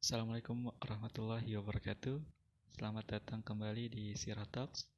[0.00, 2.16] Assalamualaikum warahmatullahi wabarakatuh.
[2.72, 4.88] Selamat datang kembali di Sirah Talks.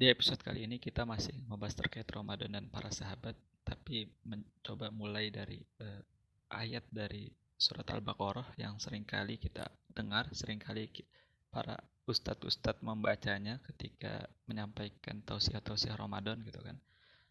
[0.00, 3.36] Di episode kali ini kita masih membahas terkait Ramadan dan para sahabat,
[3.68, 6.00] tapi mencoba mulai dari uh,
[6.56, 10.88] ayat dari surat Al-Baqarah yang sering kali kita dengar, sering kali
[11.52, 11.76] para
[12.08, 16.80] ustadz-ustadz membacanya ketika menyampaikan tausiah-tausiah Ramadan gitu kan.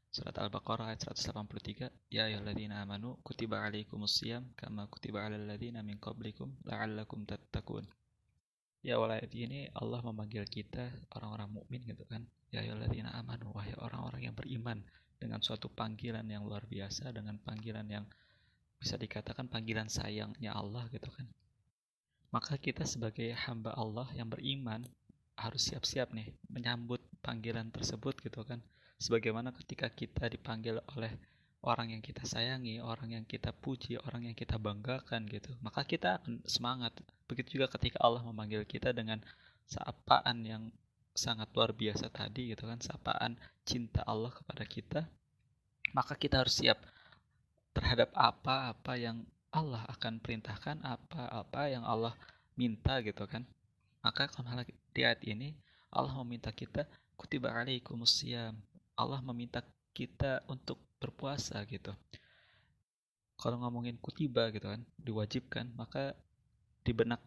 [0.10, 6.50] Surat Al-Baqarah ayat 183, Ya ayyuhalladzina amanu kutiba alaikumusiyam kama kutiba alal ladzina min qablikum
[6.66, 7.86] la'allakum tattaqun.
[8.82, 12.26] Ya awal ayat ini Allah memanggil kita orang-orang mukmin gitu kan.
[12.50, 14.82] Ya ayyuhalladzina amanu wahai orang-orang yang beriman
[15.22, 18.10] dengan suatu panggilan yang luar biasa dengan panggilan yang
[18.82, 21.30] bisa dikatakan panggilan sayangnya Allah gitu kan.
[22.34, 24.90] Maka kita sebagai hamba Allah yang beriman
[25.38, 28.58] harus siap-siap nih menyambut panggilan tersebut gitu kan
[29.00, 31.16] sebagaimana ketika kita dipanggil oleh
[31.64, 36.20] orang yang kita sayangi, orang yang kita puji, orang yang kita banggakan gitu, maka kita
[36.20, 36.96] akan semangat.
[37.28, 39.20] Begitu juga ketika Allah memanggil kita dengan
[39.68, 40.64] sapaan yang
[41.16, 43.36] sangat luar biasa tadi gitu kan, sapaan
[43.68, 45.02] cinta Allah kepada kita,
[45.92, 46.80] maka kita harus siap
[47.76, 52.16] terhadap apa-apa yang Allah akan perintahkan, apa-apa yang Allah
[52.56, 53.44] minta gitu kan.
[54.00, 54.64] Maka kalau
[54.96, 55.52] di ayat ini
[55.92, 56.88] Allah meminta kita
[57.20, 58.56] kutiba alaikumusiyam
[59.00, 59.64] Allah meminta
[59.96, 61.96] kita untuk berpuasa gitu.
[63.40, 66.12] Kalau ngomongin kutiba gitu kan, diwajibkan, maka
[66.84, 67.24] di benak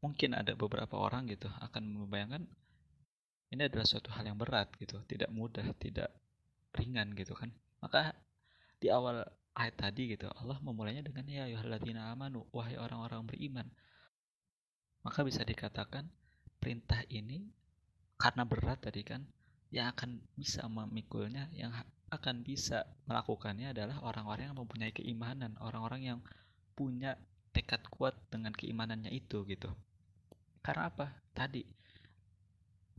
[0.00, 2.48] mungkin ada beberapa orang gitu akan membayangkan
[3.52, 6.08] ini adalah suatu hal yang berat gitu, tidak mudah, tidak
[6.72, 7.50] ringan gitu kan.
[7.82, 8.14] Maka
[8.80, 9.26] di awal
[9.58, 13.66] ayat tadi gitu, Allah memulainya dengan ya ayyuhalladzina amanu, wahai orang-orang beriman.
[15.02, 16.06] Maka bisa dikatakan
[16.62, 17.50] perintah ini
[18.16, 19.26] karena berat tadi kan
[19.70, 21.70] yang akan bisa memikulnya, yang
[22.10, 26.18] akan bisa melakukannya adalah orang-orang yang mempunyai keimanan, orang-orang yang
[26.74, 27.14] punya
[27.54, 29.70] tekad kuat dengan keimanannya itu gitu.
[30.62, 31.14] Karena apa?
[31.30, 31.62] Tadi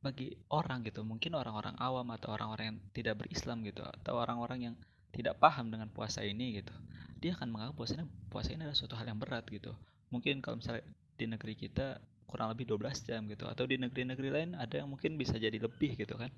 [0.01, 4.75] bagi orang gitu, mungkin orang-orang awam atau orang-orang yang tidak berislam gitu, atau orang-orang yang
[5.13, 6.73] tidak paham dengan puasa ini gitu,
[7.21, 9.75] dia akan menganggap puasa ini, puasa ini adalah suatu hal yang berat gitu.
[10.09, 10.87] Mungkin kalau misalnya
[11.19, 15.21] di negeri kita kurang lebih 12 jam gitu, atau di negeri-negeri lain ada yang mungkin
[15.21, 16.33] bisa jadi lebih gitu kan.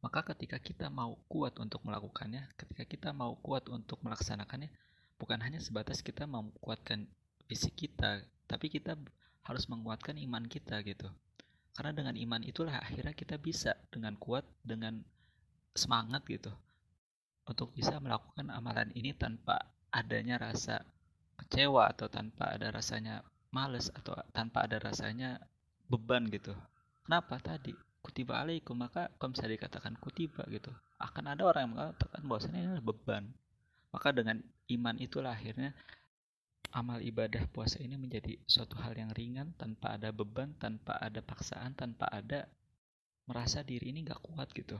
[0.00, 4.72] Maka ketika kita mau kuat untuk melakukannya, ketika kita mau kuat untuk melaksanakannya,
[5.20, 7.04] bukan hanya sebatas kita menguatkan
[7.44, 8.96] fisik kita, tapi kita
[9.44, 11.12] harus menguatkan iman kita gitu.
[11.76, 15.04] Karena dengan iman itulah akhirnya kita bisa dengan kuat, dengan
[15.76, 16.50] semangat gitu.
[17.44, 19.60] Untuk bisa melakukan amalan ini tanpa
[19.92, 20.80] adanya rasa
[21.36, 25.42] kecewa atau tanpa ada rasanya males atau tanpa ada rasanya
[25.90, 26.54] beban gitu.
[27.04, 27.74] Kenapa tadi?
[28.10, 32.66] Kutiba alaikum maka kalau bisa dikatakan kutiba gitu akan ada orang yang mengatakan bahwasanya ini
[32.74, 33.24] adalah beban.
[33.94, 34.36] Maka dengan
[34.74, 35.70] iman itulah akhirnya
[36.74, 41.74] amal ibadah puasa ini menjadi suatu hal yang ringan tanpa ada beban tanpa ada paksaan
[41.78, 42.46] tanpa ada
[43.30, 44.74] merasa diri ini nggak kuat gitu.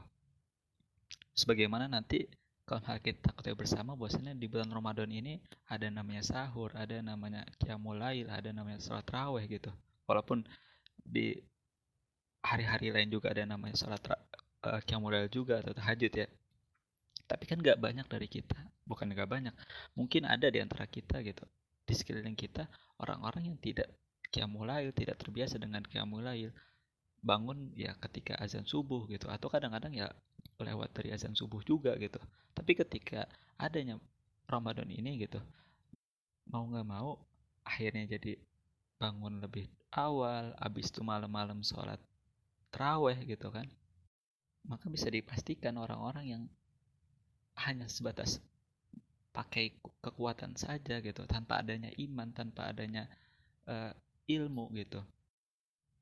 [1.38, 2.26] Sebagaimana nanti
[2.66, 7.42] kalau hal kita ketahui bersama bahwasanya di bulan Ramadan ini ada namanya sahur ada namanya
[7.58, 9.70] qiyamul ada namanya sholat raweh gitu.
[10.06, 10.42] Walaupun
[11.02, 11.34] di
[12.40, 14.02] hari-hari lain juga ada namanya sholat
[14.64, 16.26] uh, juga atau tahajud ya.
[17.28, 18.58] Tapi kan nggak banyak dari kita.
[18.84, 19.54] Bukan nggak banyak.
[19.94, 21.46] Mungkin ada di antara kita gitu
[21.86, 22.70] di sekeliling kita
[23.02, 23.90] orang-orang yang tidak
[24.30, 26.22] qiyamul tidak terbiasa dengan qiyamul
[27.20, 29.30] bangun ya ketika azan subuh gitu.
[29.30, 30.10] Atau kadang-kadang ya
[30.60, 32.18] lewat dari azan subuh juga gitu.
[32.56, 33.30] Tapi ketika
[33.60, 34.00] adanya
[34.50, 35.38] Ramadan ini gitu
[36.50, 37.14] mau nggak mau
[37.62, 38.34] akhirnya jadi
[38.98, 42.02] bangun lebih awal habis itu malam-malam sholat
[42.70, 43.66] teraweh gitu kan
[44.66, 46.42] maka bisa dipastikan orang-orang yang
[47.66, 48.38] hanya sebatas
[49.30, 53.06] pakai kekuatan saja gitu tanpa adanya iman tanpa adanya
[53.66, 53.94] uh,
[54.26, 55.02] ilmu gitu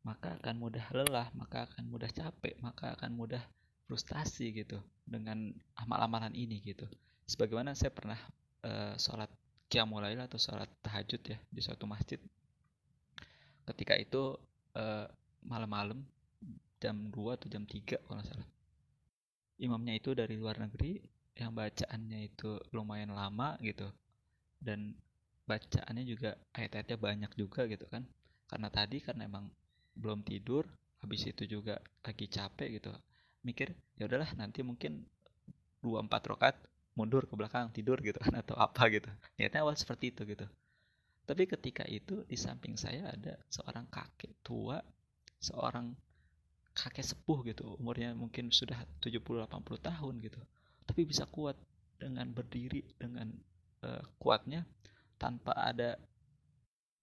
[0.06, 3.42] maka akan mudah lelah maka akan mudah capek maka akan mudah
[3.88, 4.76] frustasi gitu
[5.08, 5.48] dengan
[5.80, 6.84] amal-amalan ini gitu.
[7.24, 8.20] Sebagaimana saya pernah
[8.62, 9.32] uh, sholat
[9.72, 12.20] qiyamulail atau sholat tahajud ya di suatu masjid.
[13.64, 14.36] Ketika itu
[14.76, 15.08] uh,
[15.40, 16.04] malam-malam
[16.78, 18.48] jam 2 atau jam 3 kalau nggak salah.
[19.58, 21.02] Imamnya itu dari luar negeri
[21.38, 23.90] yang bacaannya itu lumayan lama gitu.
[24.58, 24.94] Dan
[25.46, 28.06] bacaannya juga ayat-ayatnya banyak juga gitu kan.
[28.46, 29.50] Karena tadi karena emang
[29.98, 30.66] belum tidur
[31.02, 32.90] habis itu juga lagi capek gitu.
[33.42, 35.06] Mikir ya udahlah nanti mungkin
[35.82, 36.54] dua empat rokat
[36.98, 39.10] mundur ke belakang tidur gitu kan atau apa gitu.
[39.38, 40.46] Niatnya awal seperti itu gitu.
[41.26, 44.82] Tapi ketika itu di samping saya ada seorang kakek tua
[45.38, 45.94] seorang
[46.78, 49.50] kakek sepuh gitu umurnya mungkin sudah 70-80
[49.82, 50.40] tahun gitu.
[50.86, 51.58] Tapi bisa kuat
[51.98, 53.34] dengan berdiri dengan
[53.82, 54.62] uh, kuatnya
[55.18, 55.98] tanpa ada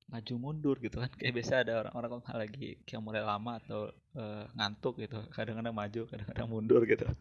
[0.07, 1.11] maju mundur gitu kan.
[1.19, 6.01] Kayak biasa ada orang-orang kalau lagi kayak mulai lama atau uh, ngantuk gitu kadang-kadang maju
[6.07, 7.05] kadang-kadang mundur gitu.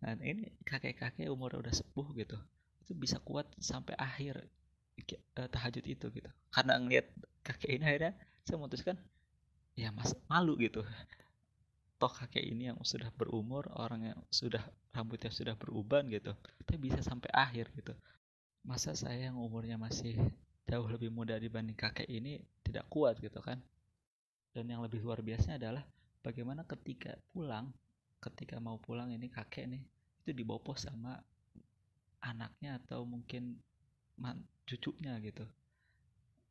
[0.00, 2.40] Nah ini kakek-kakek umur udah sepuh gitu
[2.80, 4.48] itu bisa kuat sampai akhir
[5.36, 6.30] uh, tahajud itu gitu.
[6.48, 7.12] Karena ngeliat
[7.44, 8.16] kakek ini akhirnya
[8.48, 8.96] saya memutuskan
[9.76, 10.80] ya mas malu gitu
[12.00, 14.64] toh kakek ini yang sudah berumur orang yang sudah
[14.96, 17.92] rambutnya sudah beruban gitu tapi bisa sampai akhir gitu.
[18.64, 20.16] Masa saya yang umurnya masih
[20.64, 23.60] jauh lebih muda dibanding kakek ini tidak kuat gitu kan?
[24.56, 25.84] Dan yang lebih luar biasa adalah
[26.24, 27.68] bagaimana ketika pulang
[28.20, 29.80] ketika mau pulang ini kakek nih
[30.24, 31.16] itu dibawa pos sama
[32.20, 33.56] anaknya atau mungkin
[34.20, 34.36] man,
[34.68, 35.48] cucunya gitu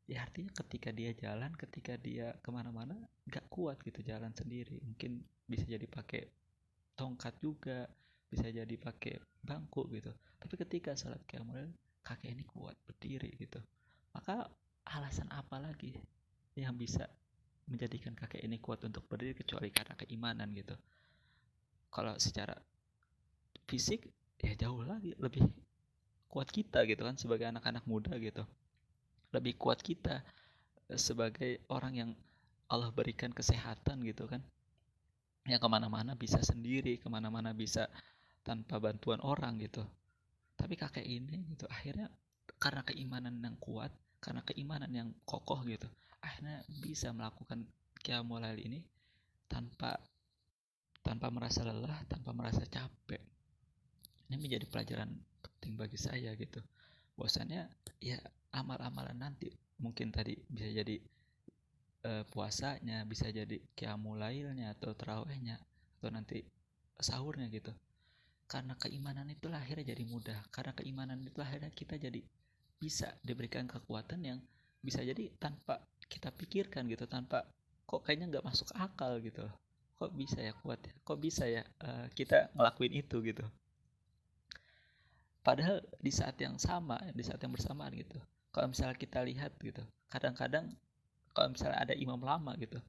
[0.10, 2.98] ya artinya ketika dia jalan ketika dia ke mana-mana
[3.30, 4.82] nggak kuat gitu jalan sendiri.
[4.82, 6.26] Mungkin bisa jadi pakai
[6.98, 7.86] tongkat juga
[8.26, 10.10] bisa jadi pakai bangku gitu.
[10.42, 11.70] Tapi ketika sholat kiamul
[12.02, 13.62] kakek ini kuat berdiri gitu.
[14.18, 14.50] Maka
[14.90, 15.94] alasan apa lagi
[16.58, 17.06] yang bisa
[17.70, 20.74] menjadikan kakek ini kuat untuk berdiri kecuali karena keimanan gitu?
[21.94, 22.58] Kalau secara
[23.70, 24.10] fisik
[24.42, 25.46] ya jauh lagi lebih
[26.30, 28.46] kuat kita gitu kan sebagai anak-anak muda gitu
[29.34, 30.22] lebih kuat kita
[30.90, 32.12] eh, sebagai orang yang
[32.70, 34.42] Allah berikan kesehatan gitu kan.
[35.50, 37.90] Yang ke mana-mana bisa sendiri ke mana-mana bisa
[38.46, 39.82] tanpa bantuan orang gitu.
[40.54, 42.12] Tapi kakek ini gitu akhirnya
[42.60, 43.90] karena keimanan yang kuat
[44.20, 45.88] karena keimanan yang kokoh gitu
[46.20, 47.64] akhirnya bisa melakukan
[48.04, 48.84] kiamulail ini
[49.48, 49.96] tanpa
[51.00, 53.24] tanpa merasa lelah tanpa merasa capek.
[54.30, 55.10] Ini menjadi pelajaran
[55.42, 56.62] penting bagi saya gitu.
[57.18, 57.66] Bahwasannya
[58.04, 58.20] ya
[58.54, 59.50] amal-amalan nanti.
[59.80, 61.00] Mungkin tadi bisa jadi
[62.06, 65.56] uh, puasanya bisa jadi kiamulailnya atau terawihnya
[66.00, 66.44] atau nanti
[67.00, 67.72] sahurnya gitu.
[68.50, 70.40] Karena keimanan itu akhirnya jadi mudah.
[70.52, 72.20] Karena keimanan itu akhirnya kita jadi
[72.80, 74.40] bisa diberikan kekuatan yang
[74.80, 77.44] bisa jadi tanpa kita pikirkan gitu tanpa
[77.84, 79.44] kok kayaknya nggak masuk akal gitu
[80.00, 80.96] kok bisa ya kuat ya?
[81.04, 83.44] Kok bisa ya uh, kita ngelakuin itu gitu?
[85.44, 88.16] Padahal di saat yang sama di saat yang bersamaan gitu
[88.54, 90.74] kalau misalnya kita lihat gitu kadang-kadang
[91.34, 92.82] kalau misalnya ada imam lama gitu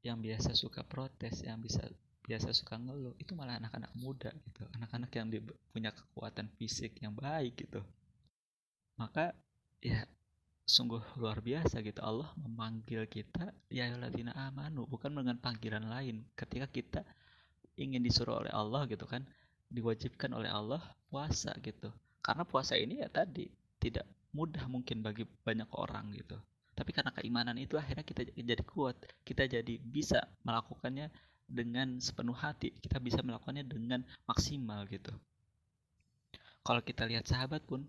[0.00, 1.84] yang biasa suka protes yang bisa
[2.30, 4.62] biasa suka ngeluh itu malah anak-anak muda gitu.
[4.78, 5.26] Anak-anak yang
[5.74, 7.82] punya kekuatan fisik yang baik gitu.
[8.94, 9.34] Maka
[9.82, 10.06] ya
[10.62, 11.98] sungguh luar biasa gitu.
[12.06, 16.22] Allah memanggil kita ya ladina amanu bukan dengan panggilan lain.
[16.38, 17.02] Ketika kita
[17.74, 19.26] ingin disuruh oleh Allah gitu kan
[19.66, 20.80] diwajibkan oleh Allah
[21.10, 21.90] puasa gitu.
[22.22, 23.50] Karena puasa ini ya tadi
[23.82, 26.38] tidak mudah mungkin bagi banyak orang gitu.
[26.74, 28.96] Tapi karena keimanan itu akhirnya kita jadi kuat.
[29.26, 31.12] Kita jadi bisa melakukannya
[31.44, 32.72] dengan sepenuh hati.
[32.78, 35.12] Kita bisa melakukannya dengan maksimal gitu.
[36.64, 37.84] Kalau kita lihat sahabat pun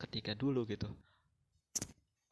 [0.00, 0.90] ketika dulu gitu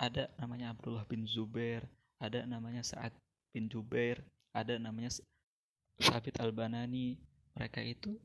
[0.01, 1.87] ada namanya Abdullah bin Zubair
[2.19, 3.15] ada namanya Sa'ad
[3.55, 4.21] bin Jubair
[4.51, 5.15] ada namanya
[6.01, 7.21] Sabit Al-Banani.
[7.55, 8.17] Mereka itu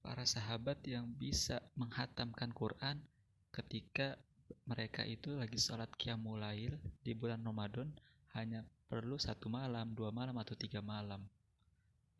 [0.00, 2.96] para sahabat yang bisa menghatamkan Quran
[3.52, 4.16] ketika
[4.68, 7.88] mereka itu lagi sholat qiyamulail di bulan Ramadan
[8.36, 11.20] hanya perlu satu malam, dua malam atau tiga malam.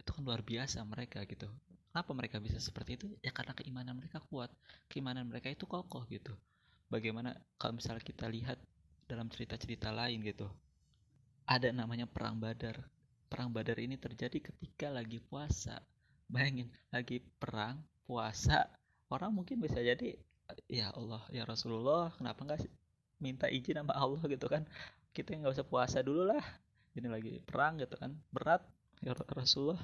[0.00, 1.48] Itu kan luar biasa mereka gitu.
[1.88, 3.08] Kenapa mereka bisa seperti itu?
[3.24, 4.52] Ya karena keimanan mereka kuat.
[4.86, 6.36] Keimanan mereka itu kokoh gitu.
[6.88, 8.60] Bagaimana kalau misalnya kita lihat
[9.08, 10.46] dalam cerita-cerita lain gitu.
[11.48, 12.76] Ada namanya perang Badar.
[13.28, 15.80] Perang Badar ini terjadi ketika lagi puasa.
[16.28, 18.68] Bayangin, lagi perang, puasa,
[19.08, 20.16] orang mungkin bisa jadi
[20.68, 22.60] ya Allah, ya Rasulullah, kenapa nggak
[23.20, 24.64] minta izin sama Allah gitu kan?
[25.12, 26.44] Kita nggak usah puasa dulu lah.
[26.96, 28.62] Ini lagi perang gitu kan, berat
[29.04, 29.78] ya Rasulullah,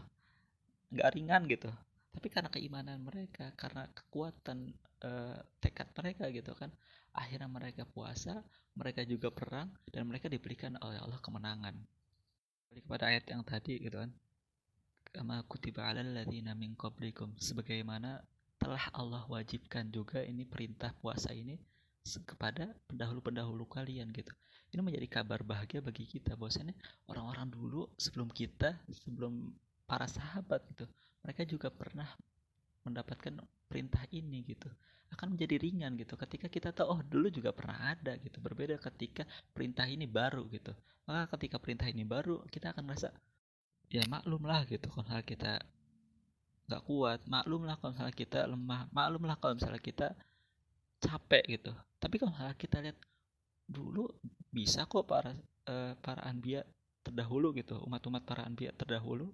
[0.90, 1.71] nggak ringan gitu.
[2.14, 4.71] Tapi karena keimanan mereka karena kekuatan
[5.02, 6.71] uh, tekad mereka gitu kan.
[7.14, 8.42] Akhirnya mereka puasa
[8.75, 11.75] mereka juga perang dan mereka diberikan oleh Allah kemenangan.
[12.75, 14.11] Kepada ayat yang tadi gitu kan.
[15.14, 17.38] Kama kutiba alal ladzina min qablikum.
[17.38, 18.18] Sebagaimana
[18.64, 21.61] telah Allah wajibkan juga ini perintah puasa ini
[22.25, 24.33] kepada pendahulu-pendahulu kalian gitu.
[24.73, 26.73] Ini menjadi kabar bahagia bagi kita bahwasanya
[27.12, 28.73] orang-orang dulu sebelum kita,
[29.04, 29.52] sebelum
[29.85, 30.88] para sahabat gitu,
[31.21, 32.09] mereka juga pernah
[32.88, 33.37] mendapatkan
[33.68, 34.73] perintah ini gitu.
[35.12, 36.16] Akan menjadi ringan gitu.
[36.16, 38.40] Ketika kita tahu oh dulu juga pernah ada gitu.
[38.40, 40.73] Berbeda ketika perintah ini baru gitu.
[41.04, 43.12] Maka ketika perintah ini baru kita akan merasa
[43.92, 44.88] ya maklum lah gitu.
[44.88, 45.61] Kalau kita
[46.64, 50.09] nggak kuat maklum lah kalau misalnya kita lemah maklum lah kalau misalnya kita
[51.00, 51.73] capek gitu.
[52.00, 52.99] Tapi kalau misalnya kita lihat
[53.68, 54.09] dulu
[54.49, 55.33] bisa kok para
[55.68, 56.64] uh, para anbiya
[57.04, 59.33] terdahulu gitu umat-umat para anbiya terdahulu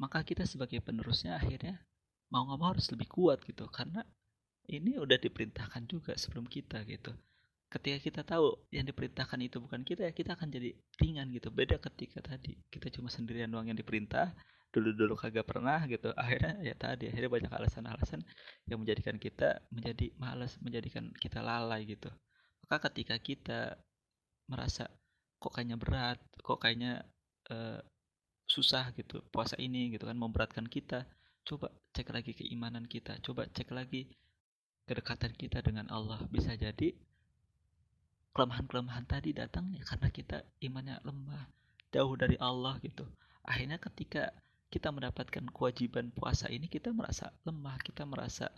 [0.00, 1.76] maka kita sebagai penerusnya akhirnya
[2.32, 3.68] mau nggak mau harus lebih kuat gitu.
[3.68, 4.00] Karena
[4.70, 7.12] ini udah diperintahkan juga sebelum kita gitu.
[7.70, 11.52] Ketika kita tahu yang diperintahkan itu bukan kita ya kita akan jadi ringan gitu.
[11.52, 14.32] Beda ketika tadi kita cuma sendirian doang yang diperintah
[14.70, 16.14] dulu-dulu kagak pernah gitu.
[16.14, 18.22] Akhirnya ya tadi akhirnya banyak alasan-alasan
[18.70, 22.10] yang menjadikan kita menjadi malas menjadikan kita lalai gitu.
[22.66, 23.60] Maka ketika kita
[24.46, 24.86] merasa
[25.42, 27.02] kok kayaknya berat kok kayaknya
[27.50, 27.80] uh,
[28.50, 31.06] susah gitu puasa ini gitu kan memberatkan kita
[31.46, 34.10] coba cek lagi keimanan kita coba cek lagi
[34.86, 36.18] kedekatan kita dengan Allah.
[36.30, 36.94] Bisa jadi
[38.34, 41.46] kelemahan-kelemahan tadi datang ya karena kita imannya lemah
[41.90, 43.06] jauh dari Allah gitu.
[43.42, 44.30] Akhirnya ketika
[44.70, 48.48] kita mendapatkan kewajiban puasa ini kita merasa lemah kita merasa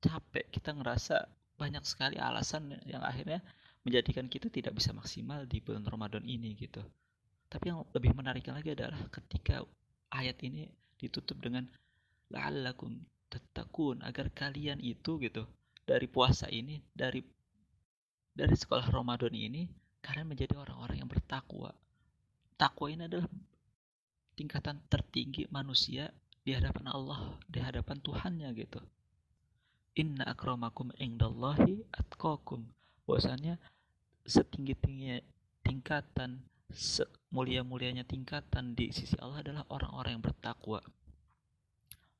[0.00, 1.26] capek kita ngerasa
[1.58, 3.44] banyak sekali alasan yang akhirnya
[3.84, 6.80] menjadikan kita tidak bisa maksimal di bulan Ramadan ini gitu
[7.50, 9.66] tapi yang lebih menarik lagi adalah ketika
[10.14, 11.66] ayat ini ditutup dengan
[12.30, 12.94] la'allakum
[13.26, 15.42] tattaqun agar kalian itu gitu
[15.82, 17.22] dari puasa ini dari
[18.30, 19.66] dari sekolah Ramadan ini
[20.00, 21.74] kalian menjadi orang-orang yang bertakwa.
[22.56, 23.26] Takwa ini adalah
[24.40, 26.08] tingkatan tertinggi manusia
[26.40, 28.80] di hadapan Allah, di hadapan Tuhannya gitu.
[30.00, 32.64] Inna akramakum indallahi atqakum.
[33.04, 33.60] Bahwasanya
[34.24, 35.20] setinggi-tingginya
[35.60, 36.40] tingkatan
[36.72, 40.80] semulia-mulianya tingkatan di sisi Allah adalah orang-orang yang bertakwa.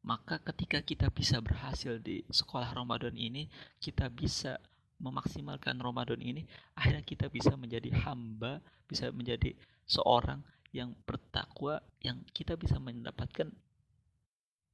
[0.04, 3.48] Maka ketika kita bisa berhasil di sekolah Ramadan ini,
[3.80, 4.60] kita bisa
[5.00, 6.44] memaksimalkan Ramadan ini,
[6.76, 9.56] akhirnya kita bisa menjadi hamba, bisa menjadi
[9.88, 13.50] seorang yang bertakwa, yang kita bisa mendapatkan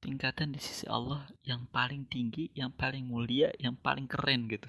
[0.01, 4.69] tingkatan di sisi Allah yang paling tinggi, yang paling mulia, yang paling keren gitu.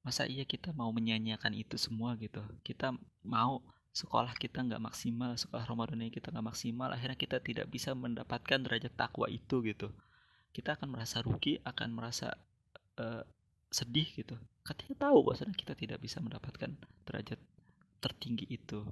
[0.00, 2.40] Masa iya kita mau menyanyiakan itu semua gitu?
[2.64, 2.94] Kita
[3.26, 7.92] mau sekolah kita nggak maksimal, sekolah Ramadan ini kita nggak maksimal, akhirnya kita tidak bisa
[7.92, 9.90] mendapatkan derajat takwa itu gitu.
[10.54, 12.32] Kita akan merasa rugi, akan merasa
[12.96, 13.22] uh,
[13.70, 14.34] sedih gitu
[14.66, 16.70] ketika tahu bahwasanya kita tidak bisa mendapatkan
[17.06, 17.40] derajat
[18.00, 18.84] tertinggi itu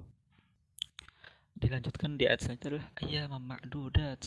[1.59, 4.21] dilanjutkan di ayat selanjutnya adalah ayah ma'dudat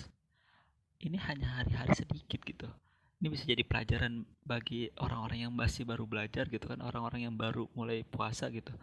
[1.03, 2.71] ini hanya hari-hari sedikit gitu.
[3.23, 7.71] Ini bisa jadi pelajaran bagi orang-orang yang masih baru belajar gitu kan orang-orang yang baru
[7.75, 8.75] mulai puasa gitu.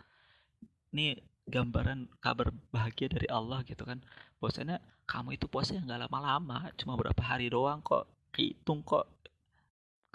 [0.95, 3.99] Ini gambaran kabar bahagia dari Allah gitu kan.
[4.39, 8.07] Bahwasanya kamu itu puasa yang gak lama-lama cuma berapa hari doang kok.
[8.35, 9.07] Hitung kok.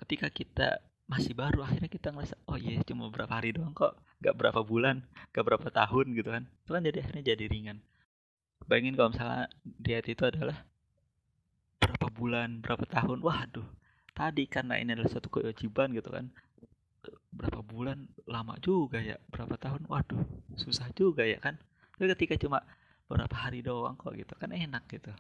[0.01, 3.97] Ketika kita masih baru akhirnya kita ngerasa oh iya cuma berapa hari doang kok.
[4.25, 5.05] Gak berapa bulan
[5.37, 6.45] gak berapa tahun gitu kan.
[6.65, 7.79] Itu kan jadi akhirnya jadi ringan
[8.67, 10.65] bayangin kalau misalnya diet itu adalah
[11.81, 13.67] berapa bulan berapa tahun waduh.
[14.15, 16.31] Tadi karena ini adalah satu kewajiban gitu kan.
[17.35, 18.07] Berapa bulan?
[18.31, 19.19] Lama juga ya.
[19.27, 19.91] Berapa tahun?
[19.91, 20.23] Waduh
[20.55, 21.59] susah juga ya kan.
[21.95, 22.63] Tapi ketika cuma
[23.11, 25.13] berapa hari doang kok gitu kan enak gitu.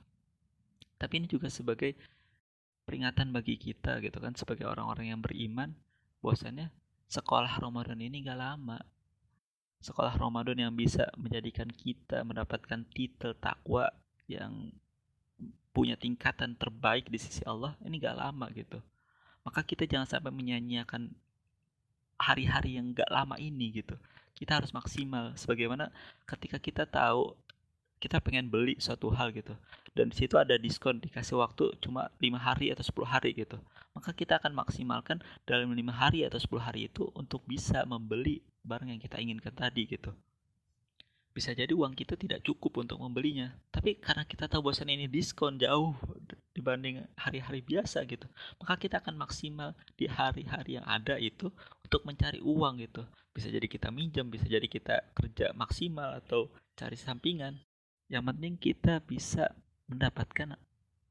[0.97, 1.95] Tapi ini juga sebagai
[2.85, 5.73] peringatan bagi kita gitu kan sebagai orang-orang yang beriman
[6.21, 6.69] bahwasannya
[7.09, 8.81] sekolah Ramadan ini gak lama
[9.85, 13.93] sekolah Ramadan yang bisa menjadikan kita mendapatkan titel takwa
[14.25, 14.73] yang
[15.76, 18.81] punya tingkatan terbaik di sisi Allah ini gak lama gitu.
[19.45, 21.12] Maka kita jangan sampai menyanyiakan
[22.17, 24.00] hari-hari yang gak lama ini gitu.
[24.33, 25.37] Kita harus maksimal.
[25.37, 25.93] Sebagaimana
[26.25, 27.37] ketika kita tahu
[28.00, 29.57] kita pengen beli suatu hal gitu
[29.97, 33.57] dan di situ ada diskon dikasih waktu cuma lima hari atau 10 hari gitu.
[33.97, 38.88] Maka kita akan maksimalkan dalam lima hari atau 10 hari itu untuk bisa membeli barang
[38.88, 40.11] yang kita inginkan tadi gitu.
[41.35, 43.52] Bisa jadi uang kita tidak cukup untuk membelinya.
[43.68, 45.92] Tapi karena kita tahu bahwa ini diskon jauh
[46.54, 48.30] dibanding hari-hari biasa gitu
[48.62, 51.50] maka kita akan maksimal di hari-hari yang ada itu
[51.83, 53.02] untuk mencari uang gitu.
[53.35, 57.59] Bisa jadi kita minjam bisa jadi kita kerja maksimal atau cari sampingan.
[58.06, 59.50] Yang penting kita bisa
[59.90, 60.54] mendapatkan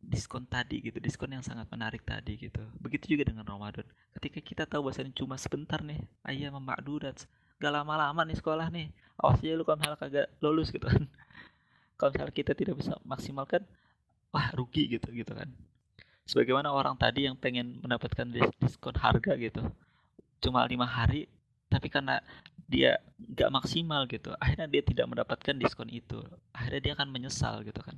[0.03, 2.63] diskon tadi gitu diskon yang sangat menarik tadi gitu.
[2.79, 3.83] Begitu juga dengan Ramadan.
[4.15, 5.99] Ketika kita tahu bahasanya cuma sebentar nih
[6.31, 7.27] ayah memakdudat
[7.59, 8.87] gak lama-lama nih sekolah nih.
[9.19, 11.05] Awas aja lu kalau misalnya kagak lulus gitu kan.
[11.97, 13.63] Kalau misalnya kita tidak bisa maksimalkan
[14.33, 15.47] wah rugi gitu gitu kan.
[16.25, 18.25] Sebagaimana orang tadi yang pengen mendapatkan
[18.59, 19.61] diskon harga gitu.
[20.41, 21.29] Cuma lima hari
[21.69, 22.19] tapi karena
[22.65, 26.19] dia nggak maksimal gitu akhirnya dia tidak mendapatkan diskon itu.
[26.51, 27.95] Akhirnya dia akan menyesal gitu kan.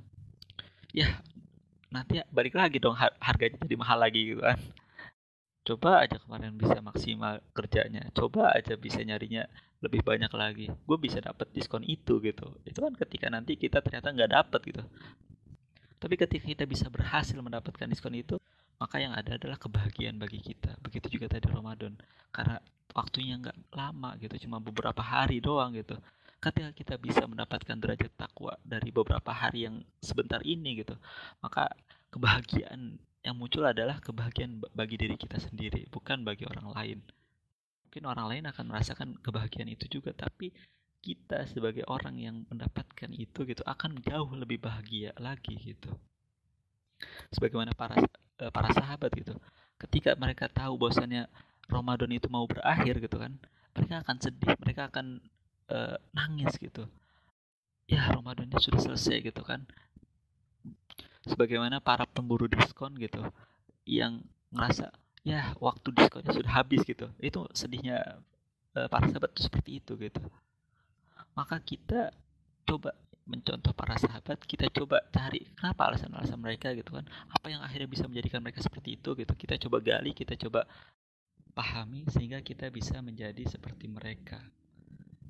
[0.92, 1.16] Ya
[1.90, 4.60] nanti balik lagi dong harganya jadi mahal lagi gitu kan
[5.66, 8.06] coba aja kemarin bisa maksimal kerjanya.
[8.14, 9.50] Coba aja bisa nyarinya
[9.82, 10.66] lebih banyak lagi.
[10.86, 12.46] Gue bisa dapat diskon itu gitu.
[12.62, 14.82] Itu kan ketika nanti kita ternyata nggak dapat gitu.
[15.98, 18.38] Tapi ketika kita bisa berhasil mendapatkan diskon itu
[18.78, 20.78] maka yang ada adalah kebahagiaan bagi kita.
[20.78, 21.98] Begitu juga tadi Ramadan.
[22.30, 22.62] Karena
[22.94, 24.46] waktunya nggak lama gitu.
[24.46, 25.98] Cuma beberapa hari doang gitu.
[26.38, 30.94] Ketika kita bisa mendapatkan derajat takwa dari beberapa hari yang sebentar ini gitu
[31.40, 31.72] maka
[32.12, 36.98] kebahagiaan yang muncul adalah kebahagiaan bagi diri kita sendiri, bukan bagi orang lain.
[37.90, 40.54] Mungkin orang lain akan merasakan kebahagiaan itu juga, tapi
[41.02, 45.90] kita sebagai orang yang mendapatkan itu gitu akan jauh lebih bahagia lagi gitu.
[47.34, 49.34] Sebagaimana para eh, para sahabat gitu,
[49.82, 51.26] ketika mereka tahu bahwasannya
[51.66, 53.34] Ramadan itu mau berakhir gitu kan,
[53.74, 55.18] mereka akan sedih, mereka akan
[55.68, 56.86] uh, nangis gitu.
[57.90, 59.66] Ya Ramadannya sudah selesai gitu kan,
[61.26, 63.20] sebagaimana para pemburu diskon gitu
[63.86, 64.22] yang
[64.54, 64.94] ngerasa
[65.26, 67.10] ya waktu diskonnya sudah habis gitu.
[67.18, 68.22] Itu sedihnya
[68.78, 70.22] uh, para sahabat tuh seperti itu gitu.
[71.34, 72.14] Maka kita
[72.62, 72.94] coba
[73.26, 77.04] mencontoh para sahabat kita coba cari kenapa alasan-alasan mereka gitu kan.
[77.34, 79.34] Apa yang akhirnya bisa menjadikan mereka seperti itu gitu.
[79.34, 80.64] Kita coba gali kita coba
[81.58, 84.38] pahami sehingga kita bisa menjadi seperti mereka.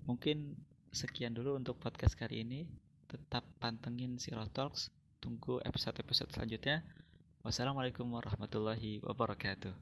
[0.04, 0.54] Mungkin
[0.92, 2.68] sekian dulu untuk podcast kali ini.
[3.06, 4.90] Tetap pantengin Siro Talks
[5.26, 6.86] tunggu episode-episode selanjutnya.
[7.42, 9.74] Wassalamualaikum warahmatullahi wabarakatuh.